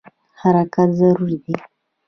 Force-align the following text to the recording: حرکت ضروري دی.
حرکت 0.39 0.89
ضروري 0.99 1.37
دی. 1.43 1.55